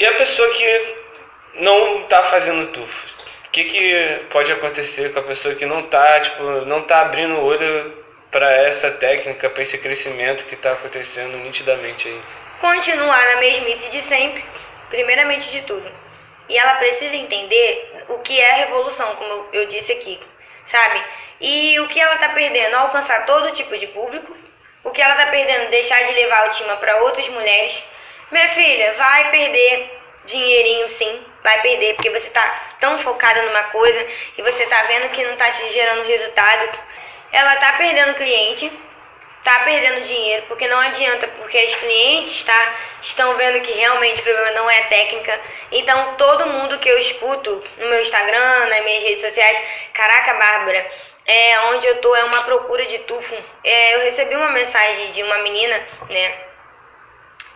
[0.00, 0.96] E a pessoa que
[1.54, 3.18] não tá fazendo tufo?
[3.46, 7.34] O que, que pode acontecer com a pessoa que não tá, tipo, não tá abrindo
[7.34, 12.22] o olho para essa técnica, para esse crescimento que está acontecendo nitidamente aí?
[12.60, 14.44] Continuar na mesmice de sempre,
[14.90, 15.90] primeiramente de tudo.
[16.48, 20.20] E ela precisa entender o que é a revolução, como eu disse aqui,
[20.66, 21.02] sabe?
[21.40, 24.36] E o que ela está perdendo, alcançar todo tipo de público.
[24.84, 27.82] O que ela está perdendo, deixar de levar a autoestima para outras mulheres.
[28.30, 34.06] Minha filha, vai perder dinheirinho sim, vai perder, porque você está tão focada numa coisa
[34.36, 36.78] e você está vendo que não está te gerando resultado.
[37.32, 38.70] Ela está perdendo cliente,
[39.38, 44.24] está perdendo dinheiro, porque não adianta, porque os clientes tá, estão vendo que realmente o
[44.24, 45.40] problema não é técnica.
[45.72, 49.62] Então, todo mundo que eu escuto no meu Instagram, nas minhas redes sociais,
[49.94, 50.86] caraca, Bárbara,
[51.26, 53.36] é, onde eu tô é uma procura de tufo.
[53.64, 56.47] É, eu recebi uma mensagem de uma menina, né,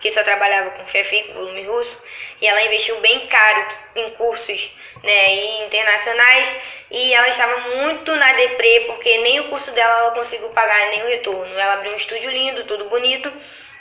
[0.02, 2.02] que só trabalhava com FEFI, volume russo,
[2.40, 6.54] e ela investiu bem caro em cursos né, internacionais
[6.90, 11.04] e ela estava muito na deprê porque nem o curso dela ela conseguiu pagar nem
[11.04, 11.56] o retorno.
[11.56, 13.32] Ela abriu um estúdio lindo, tudo bonito,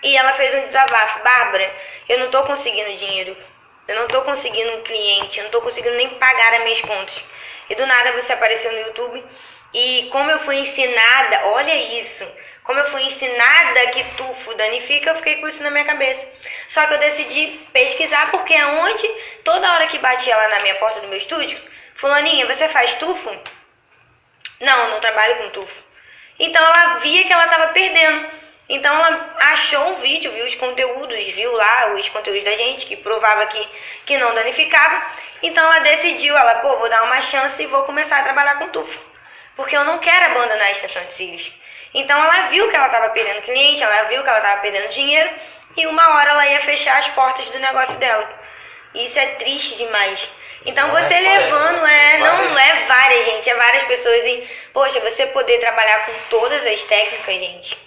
[0.03, 1.23] e ela fez um desabafo.
[1.23, 1.73] Bárbara,
[2.07, 3.35] eu não estou conseguindo dinheiro,
[3.87, 7.25] eu não estou conseguindo um cliente, eu não estou conseguindo nem pagar as minhas contas.
[7.67, 9.23] E do nada você apareceu no YouTube
[9.73, 12.27] e como eu fui ensinada, olha isso,
[12.71, 16.25] como eu fui ensinada que tufo danifica, eu fiquei com isso na minha cabeça.
[16.69, 19.05] Só que eu decidi pesquisar porque é onde
[19.43, 21.59] toda hora que batia lá na minha porta do meu estúdio,
[21.95, 23.29] fulaninha, você faz tufo?
[24.61, 25.83] Não, não trabalho com tufo.
[26.39, 28.25] Então ela via que ela estava perdendo.
[28.69, 32.95] Então ela achou um vídeo, viu os conteúdos, viu lá os conteúdos da gente que
[32.95, 33.67] provava que,
[34.05, 35.07] que não danificava.
[35.43, 38.69] Então ela decidiu, ela, pô, vou dar uma chance e vou começar a trabalhar com
[38.69, 39.11] tufo
[39.61, 41.60] porque eu não quero abandonar a estação de cílios.
[41.93, 45.29] Então ela viu que ela estava perdendo cliente, ela viu que ela estava perdendo dinheiro
[45.75, 48.29] e uma hora ela ia fechar as portas do negócio dela.
[48.93, 50.29] Isso é triste demais.
[50.65, 54.99] Então não você é levando, é, não é várias, gente, é várias pessoas e, poxa,
[54.99, 57.77] você poder trabalhar com todas as técnicas, gente,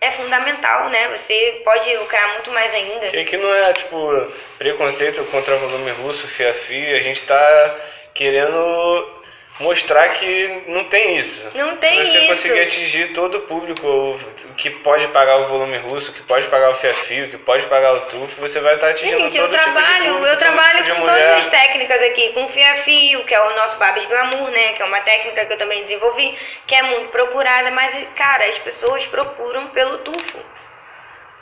[0.00, 1.08] é fundamental, né?
[1.16, 3.06] Você pode lucrar muito mais ainda.
[3.06, 7.74] Que aqui não é, tipo, preconceito contra volume russo, fia fia, a gente tá
[8.12, 9.15] querendo
[9.60, 11.50] mostrar que não tem isso.
[11.54, 12.28] Não tem Se você isso.
[12.28, 14.18] conseguir atingir todo o público
[14.56, 18.00] que pode pagar o volume russo, que pode pagar o fia-fio, que pode pagar o
[18.02, 20.96] tufo, você vai estar atingindo Gente, todo eu tipo trabalho, de público, eu trabalho tipo
[20.96, 24.72] com todas as técnicas aqui, com fia-fio, que é o nosso Babs Glamour, né?
[24.74, 28.58] Que é uma técnica que eu também desenvolvi, que é muito procurada, mas, cara, as
[28.58, 30.38] pessoas procuram pelo tufo.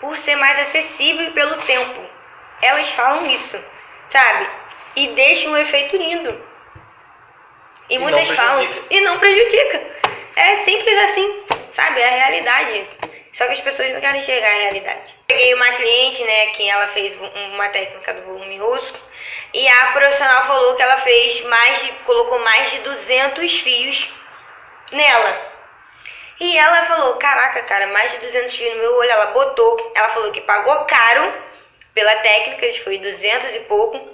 [0.00, 2.00] Por ser mais acessível e pelo tempo.
[2.60, 3.58] Elas falam isso,
[4.08, 4.48] sabe?
[4.97, 6.53] E deixam um efeito lindo.
[7.89, 8.69] E, E muitas falam.
[8.91, 9.83] E não prejudica.
[10.37, 12.00] É simples assim, sabe?
[12.00, 12.89] É a realidade.
[13.33, 15.15] Só que as pessoas não querem enxergar a realidade.
[15.27, 18.99] Peguei uma cliente, né, que ela fez um- uma técnica do volume rosto.
[19.53, 24.09] E a profissional falou que ela fez mais de, colocou mais de 200 fios
[24.93, 25.53] nela.
[26.41, 29.11] E ela falou, caraca, cara, mais de 200 fios no meu olho.
[29.11, 31.34] Ela botou, ela falou que pagou caro
[31.93, 34.13] pela técnica, foi 200 e pouco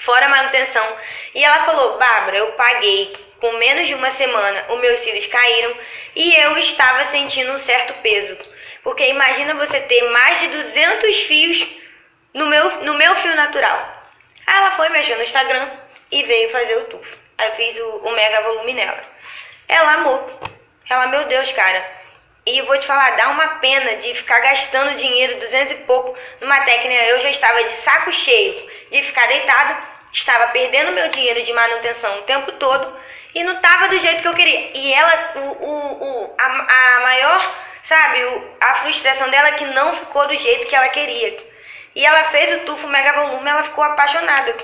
[0.00, 0.96] fora a manutenção.
[1.34, 5.76] E ela falou: Bárbara, eu paguei com menos de uma semana, os meus cílios caíram
[6.14, 8.38] e eu estava sentindo um certo peso.
[8.82, 11.66] Porque imagina você ter mais de 200 fios
[12.32, 13.96] no meu, no meu fio natural.
[14.46, 15.68] Aí ela foi mexer no Instagram
[16.10, 17.18] e veio fazer o tufo.
[17.36, 19.02] Aí fiz o, o mega volume nela.
[19.68, 20.40] Ela amou.
[20.88, 21.84] Ela, meu Deus, cara.
[22.46, 26.64] E vou te falar, dá uma pena de ficar gastando dinheiro, 200 e pouco, numa
[26.64, 27.02] técnica.
[27.06, 29.78] Eu já estava de saco cheio de ficar deitada,
[30.12, 32.92] estava perdendo meu dinheiro de manutenção o tempo todo
[33.34, 34.70] e não estava do jeito que eu queria.
[34.74, 39.64] E ela, o, o, o, a, a maior, sabe, o, a frustração dela é que
[39.66, 41.38] não ficou do jeito que ela queria.
[41.94, 44.56] E ela fez o tufo mega volume, ela ficou apaixonada,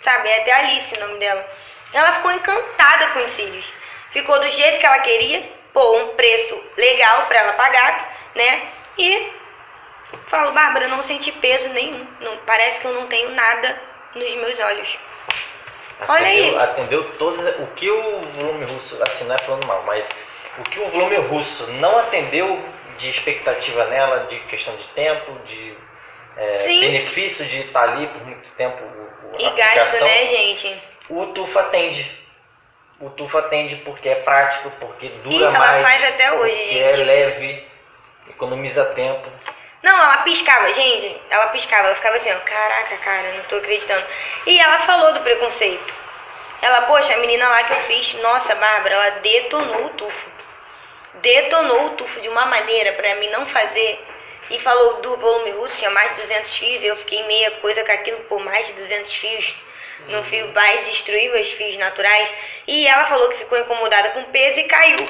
[0.00, 0.28] sabe?
[0.28, 1.44] É até Alice o nome dela.
[1.92, 3.66] Ela ficou encantada com os cílios.
[4.12, 5.42] Ficou do jeito que ela queria,
[5.72, 8.62] pô, um preço legal para ela pagar, né?
[8.98, 9.32] E
[10.28, 12.06] falo, Bárbara, eu não senti peso nenhum.
[12.20, 13.80] Não, parece que eu não tenho nada
[14.14, 14.98] nos meus olhos.
[16.08, 16.40] Olha aí.
[16.48, 17.58] Atendeu, atendeu todas.
[17.60, 20.04] O que o volume russo, assim, não é falando mal, mas
[20.58, 22.62] o que o volume russo não atendeu
[22.96, 25.74] de expectativa nela, de questão de tempo, de
[26.36, 30.82] é, benefício de estar ali por muito tempo, o, o- E gasto, né, gente?
[31.08, 32.18] o tufo atende.
[33.00, 36.88] O tufo atende porque é prático, porque dura E ela mais, faz até hoje, porque
[36.88, 37.00] gente.
[37.00, 37.66] é leve,
[38.28, 39.28] economiza tempo.
[39.82, 41.20] Não, ela piscava, gente.
[41.30, 44.04] Ela piscava, ela ficava assim, ó, caraca, cara, eu não tô acreditando.
[44.46, 45.94] E ela falou do preconceito.
[46.60, 50.30] Ela, poxa, a menina lá que eu fiz, nossa, Bárbara, ela detonou o tufo.
[51.14, 54.04] Detonou o tufo de uma maneira pra mim não fazer.
[54.50, 57.92] e falou do volume russo, tinha mais de 200 fios, eu fiquei meia coisa com
[57.92, 59.54] aquilo por mais de 200 fios.
[60.08, 62.34] No fio vai destruir os fios naturais.
[62.66, 65.06] E ela falou que ficou incomodada com o peso e caiu.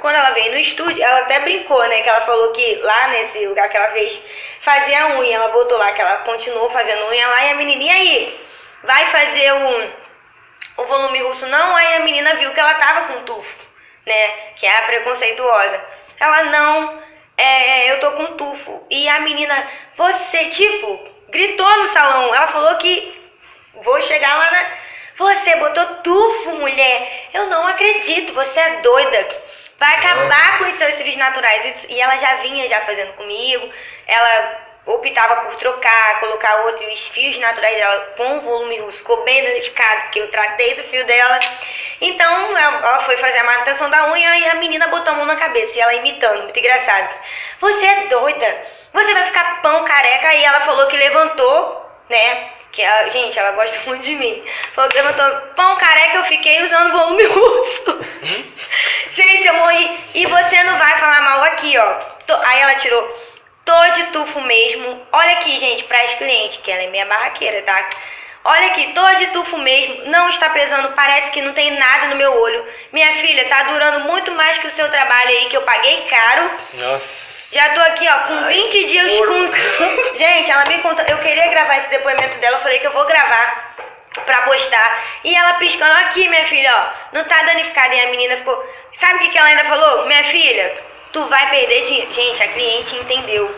[0.00, 2.02] Quando ela veio no estúdio, ela até brincou, né?
[2.02, 4.20] Que ela falou que lá nesse lugar que ela fez,
[4.60, 5.36] fazia a unha.
[5.36, 8.40] Ela voltou lá, que ela continuou fazendo unha lá e a menininha aí,
[8.82, 11.76] vai fazer o, o volume russo não?
[11.76, 13.58] Aí a menina viu que ela tava com tufo,
[14.06, 14.28] né?
[14.56, 15.84] Que é a preconceituosa.
[16.18, 17.02] Ela, não,
[17.36, 18.86] é, eu tô com tufo.
[18.90, 22.34] E a menina, você, tipo, gritou no salão.
[22.34, 23.18] Ela falou que
[23.82, 24.66] vou chegar lá na.
[25.16, 27.28] Você botou tufo, mulher.
[27.32, 29.39] Eu não acredito, você é doida.
[29.80, 31.86] Vai acabar com os seus cílios naturais.
[31.88, 33.72] E ela já vinha já fazendo comigo.
[34.06, 38.98] Ela optava por trocar, colocar outros fios naturais dela com volume russo.
[38.98, 41.38] Ficou bem danificado, porque eu tratei do fio dela.
[41.98, 45.36] Então ela foi fazer a manutenção da unha e a menina botou a mão na
[45.36, 45.78] cabeça.
[45.78, 47.18] E ela imitando, muito engraçado.
[47.60, 48.66] Você é doida.
[48.92, 50.34] Você vai ficar pão careca.
[50.34, 52.59] E ela falou que levantou, né?
[52.72, 54.42] Que ela, gente, ela gosta muito de mim.
[54.74, 58.04] Falou que levantou pão careca, eu fiquei usando volume russo.
[59.12, 60.00] gente, eu morri.
[60.14, 61.92] E você não vai falar mal aqui, ó.
[62.26, 63.30] Tô, aí ela tirou.
[63.64, 65.06] Tô de tufo mesmo.
[65.12, 67.90] Olha aqui, gente, para as clientes, que ela é minha barraqueira, tá?
[68.42, 72.16] Olha aqui, tô de tufo mesmo, não está pesando, parece que não tem nada no
[72.16, 72.66] meu olho.
[72.90, 76.50] Minha filha, tá durando muito mais que o seu trabalho aí, que eu paguei caro.
[76.74, 77.29] Nossa.
[77.52, 80.16] Já tô aqui, ó, com 20 dias com.
[80.16, 81.02] Gente, ela me conta.
[81.10, 83.74] Eu queria gravar esse depoimento dela, eu falei que eu vou gravar
[84.24, 85.04] pra postar.
[85.24, 87.16] E ela piscando aqui, minha filha, ó.
[87.16, 87.92] Não tá danificada.
[87.92, 88.64] E a menina ficou.
[88.94, 90.06] Sabe o que, que ela ainda falou?
[90.06, 90.78] Minha filha,
[91.12, 92.12] tu vai perder dinheiro.
[92.12, 93.56] Gente, a cliente entendeu.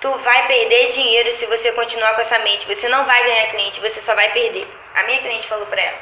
[0.00, 2.66] Tu vai perder dinheiro se você continuar com essa mente.
[2.66, 4.66] Você não vai ganhar cliente, você só vai perder.
[4.96, 5.98] A minha cliente falou pra ela.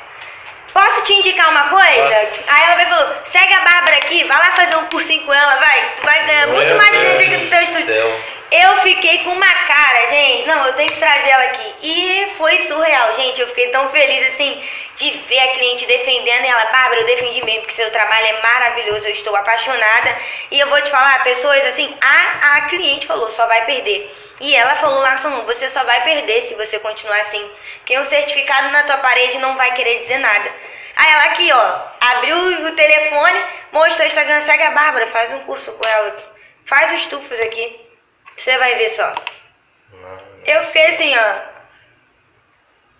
[0.72, 2.08] Posso te indicar uma coisa?
[2.16, 2.44] Posso.
[2.48, 5.56] Aí ela vai falou, segue a Bárbara aqui, vai lá fazer um cursinho com ela,
[5.56, 5.92] vai.
[5.96, 7.86] Tu vai ganhar muito Meu mais Deus cliente aqui no teu estúdio.
[7.86, 8.20] céu.
[8.50, 10.46] Eu fiquei com uma cara, gente.
[10.46, 11.74] Não, eu tenho que trazer ela aqui.
[11.82, 13.40] E foi surreal, gente.
[13.40, 14.62] Eu fiquei tão feliz assim
[14.96, 16.64] de ver a cliente defendendo ela.
[16.72, 19.06] Bárbara, eu defendi mesmo, porque seu trabalho é maravilhoso.
[19.06, 20.16] Eu estou apaixonada.
[20.50, 24.10] E eu vou te falar, pessoas assim, a, a cliente falou, só vai perder.
[24.40, 27.50] E ela falou lá salão, você só vai perder se você continuar assim.
[27.78, 30.52] Porque um certificado na tua parede não vai querer dizer nada.
[30.96, 32.36] Aí ela aqui, ó, abriu
[32.66, 33.40] o telefone,
[33.72, 36.16] mostrou o Instagram, segue a Bárbara, faz um curso com ela.
[36.66, 37.80] Faz os tufos aqui.
[38.36, 39.12] Você vai ver só.
[39.92, 41.34] Não, Eu fiquei assim, ó.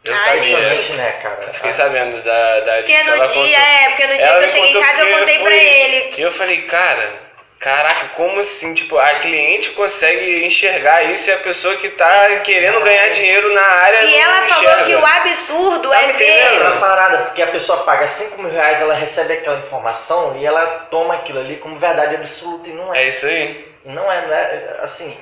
[0.05, 0.41] Eu Ai, sabia.
[0.41, 1.44] Principalmente, né, cara?
[1.44, 3.44] Eu fiquei sabendo da, da Porque no ela dia, contou.
[3.46, 6.14] é, porque no dia Ela que eu cheguei em casa eu contei pra ele.
[6.17, 7.12] E eu falei, cara,
[7.58, 8.72] caraca, como assim?
[8.75, 13.60] Tipo, a cliente consegue enxergar isso e a pessoa que tá querendo ganhar dinheiro na
[13.62, 14.84] área E não ela falou enxerga.
[14.84, 16.62] que o absurdo Tá é ver.
[16.62, 20.66] É parada, porque a pessoa paga 5 mil reais, ela recebe aquela informação e ela
[20.90, 23.02] toma aquilo ali como verdade absoluta e não é.
[23.05, 23.69] É isso aí.
[23.84, 25.16] Não é, não é assim.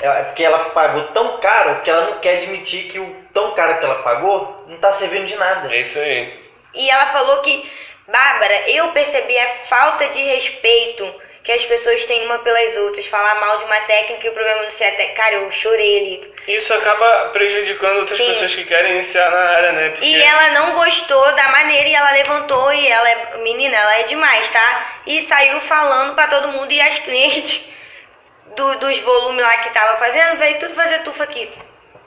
[0.00, 3.78] É porque ela pagou tão caro que ela não quer admitir que o tão caro
[3.78, 5.70] que ela pagou não tá servindo de nada.
[5.74, 6.40] É isso aí.
[6.74, 7.70] E ela falou que,
[8.08, 13.06] Bárbara, eu percebi a falta de respeito que as pessoas têm uma pelas outras.
[13.06, 15.06] Falar mal de uma técnica e o problema não ser até.
[15.06, 16.32] Cara, eu chorei ali.
[16.48, 18.26] Isso acaba prejudicando outras Sim.
[18.28, 19.88] pessoas que querem iniciar na área, né?
[19.90, 23.36] Porque E ela não gostou da maneira e ela levantou e ela é.
[23.38, 25.00] Menina, ela é demais, tá?
[25.06, 27.68] E saiu falando pra todo mundo e as clientes
[28.56, 31.50] do- dos volumes lá que tava fazendo, veio tudo fazer tufa aqui.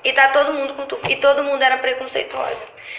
[0.04, 1.10] E tá todo mundo com tufa.
[1.12, 2.58] E todo mundo era preconceituosa.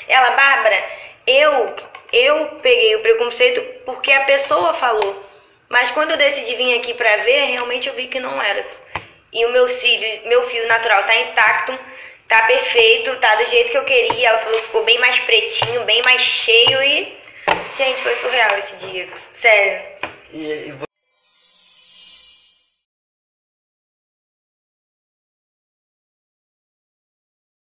[0.09, 0.85] Ela, Bárbara,
[1.27, 1.77] eu,
[2.13, 5.25] eu peguei o preconceito porque a pessoa falou.
[5.69, 8.67] Mas quando eu decidi vir aqui pra ver, realmente eu vi que não era.
[9.33, 11.79] E o meu cílio, meu fio natural tá intacto,
[12.29, 14.29] tá perfeito, tá do jeito que eu queria.
[14.29, 17.17] Ela falou que ficou bem mais pretinho, bem mais cheio e.
[17.77, 19.09] Gente, foi surreal esse dia.
[19.35, 19.83] Sério.
[20.33, 20.86] E, e